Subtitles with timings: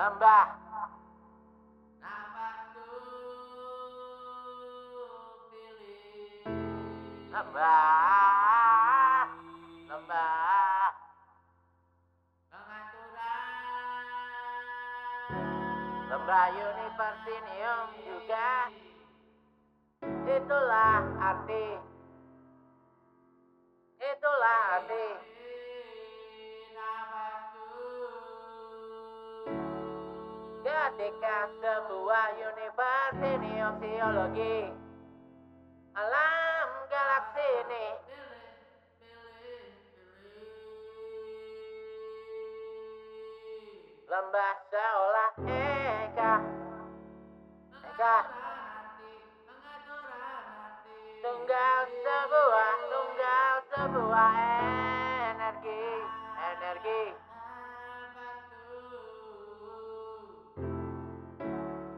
[0.00, 0.48] Lembah.
[7.28, 9.24] Lembah.
[9.92, 10.92] Lembah.
[16.08, 18.72] Lembah Universinium juga.
[20.24, 21.76] Itulah arti.
[24.00, 25.19] Itulah arti.
[31.10, 34.70] Ketika sebuah universinium teologi
[35.98, 37.86] alam galaksi ini.
[44.06, 46.34] Lembah seolah eka.
[47.90, 48.16] Eka.
[51.26, 54.32] Tunggal sebuah tunggal sebuah
[55.42, 55.86] energi
[56.38, 57.29] energi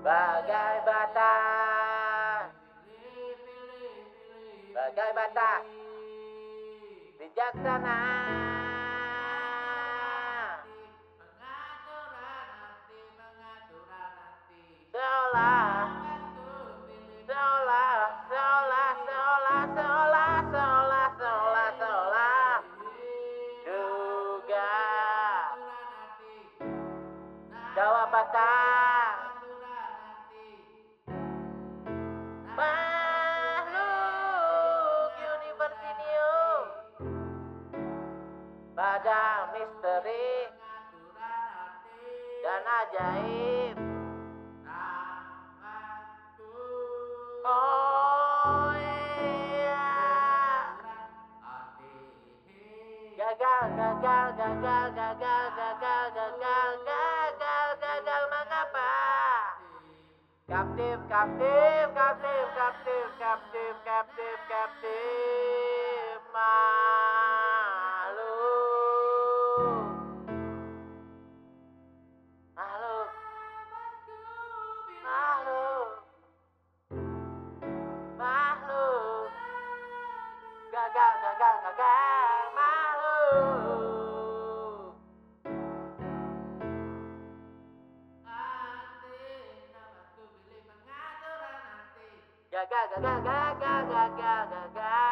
[0.02, 2.50] bagai batas
[4.74, 5.62] bagai batas
[7.22, 7.98] bijaksana
[14.90, 15.86] seolah
[17.30, 22.58] seolah seolah seolah seolah seolah seolah seolah.
[23.62, 24.74] Juga.
[27.78, 28.61] Jawabatan
[38.82, 40.50] pada misteri
[42.42, 43.78] dan ajaib.
[47.46, 49.86] Oh iya.
[53.14, 58.94] Gagal, gagal, gagal, gagal, gagal, gagal, gagal, gagal, mengapa?
[60.50, 65.11] Kaptif, kaptif, kaptif, kaptif, kaptif, kaptif, kaptif.
[92.52, 95.11] gaga gaga gaga gaga gaga